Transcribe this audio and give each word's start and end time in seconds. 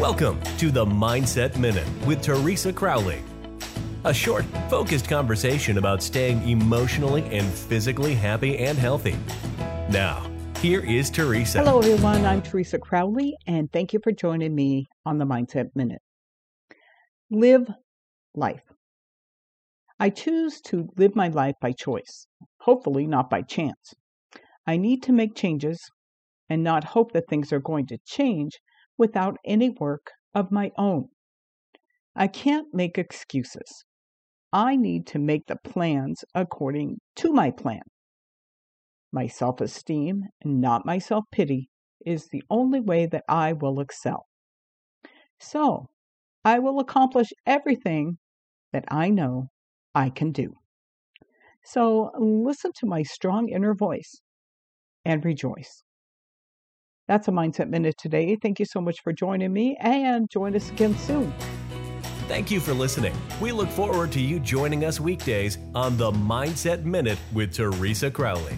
Welcome 0.00 0.40
to 0.56 0.70
the 0.70 0.86
Mindset 0.86 1.58
Minute 1.58 1.86
with 2.06 2.22
Teresa 2.22 2.72
Crowley. 2.72 3.22
A 4.04 4.14
short, 4.14 4.46
focused 4.70 5.06
conversation 5.10 5.76
about 5.76 6.02
staying 6.02 6.48
emotionally 6.48 7.22
and 7.24 7.46
physically 7.46 8.14
happy 8.14 8.56
and 8.56 8.78
healthy. 8.78 9.14
Now, 9.90 10.26
here 10.62 10.80
is 10.82 11.10
Teresa. 11.10 11.58
Hello, 11.58 11.80
everyone. 11.80 12.24
I'm 12.24 12.40
Teresa 12.40 12.78
Crowley, 12.78 13.36
and 13.46 13.70
thank 13.72 13.92
you 13.92 14.00
for 14.02 14.10
joining 14.10 14.54
me 14.54 14.86
on 15.04 15.18
the 15.18 15.26
Mindset 15.26 15.66
Minute. 15.74 16.00
Live 17.30 17.68
life. 18.34 18.64
I 19.98 20.08
choose 20.08 20.62
to 20.62 20.88
live 20.96 21.14
my 21.14 21.28
life 21.28 21.56
by 21.60 21.72
choice, 21.72 22.26
hopefully 22.60 23.06
not 23.06 23.28
by 23.28 23.42
chance. 23.42 23.92
I 24.66 24.78
need 24.78 25.02
to 25.02 25.12
make 25.12 25.34
changes 25.34 25.78
and 26.48 26.64
not 26.64 26.84
hope 26.84 27.12
that 27.12 27.28
things 27.28 27.52
are 27.52 27.60
going 27.60 27.86
to 27.88 27.98
change 28.06 28.58
without 29.00 29.38
any 29.46 29.70
work 29.70 30.12
of 30.34 30.52
my 30.52 30.70
own. 30.76 31.08
I 32.14 32.28
can't 32.28 32.68
make 32.74 32.98
excuses. 32.98 33.84
I 34.52 34.76
need 34.76 35.06
to 35.08 35.18
make 35.18 35.46
the 35.46 35.56
plans 35.56 36.22
according 36.34 36.98
to 37.16 37.32
my 37.32 37.50
plan. 37.50 37.80
My 39.10 39.26
self 39.26 39.62
esteem, 39.62 40.24
and 40.42 40.60
not 40.60 40.84
my 40.84 40.98
self 40.98 41.24
pity, 41.32 41.70
is 42.04 42.28
the 42.28 42.42
only 42.50 42.80
way 42.80 43.06
that 43.06 43.24
I 43.26 43.54
will 43.54 43.80
excel. 43.80 44.26
So, 45.38 45.86
I 46.44 46.58
will 46.58 46.78
accomplish 46.78 47.30
everything 47.46 48.18
that 48.72 48.84
I 48.88 49.08
know 49.08 49.46
I 49.94 50.10
can 50.10 50.30
do. 50.30 50.56
So, 51.64 52.10
listen 52.18 52.72
to 52.76 52.86
my 52.86 53.02
strong 53.02 53.48
inner 53.48 53.74
voice 53.74 54.20
and 55.06 55.24
rejoice. 55.24 55.84
That's 57.10 57.26
a 57.26 57.32
Mindset 57.32 57.68
Minute 57.68 57.96
today. 57.98 58.36
Thank 58.36 58.60
you 58.60 58.64
so 58.64 58.80
much 58.80 59.00
for 59.00 59.12
joining 59.12 59.52
me 59.52 59.76
and 59.80 60.30
join 60.30 60.54
us 60.54 60.70
again 60.70 60.96
soon. 60.96 61.34
Thank 62.28 62.52
you 62.52 62.60
for 62.60 62.72
listening. 62.72 63.12
We 63.40 63.50
look 63.50 63.68
forward 63.68 64.12
to 64.12 64.20
you 64.20 64.38
joining 64.38 64.84
us 64.84 65.00
weekdays 65.00 65.58
on 65.74 65.96
the 65.96 66.12
Mindset 66.12 66.84
Minute 66.84 67.18
with 67.32 67.52
Teresa 67.52 68.12
Crowley. 68.12 68.56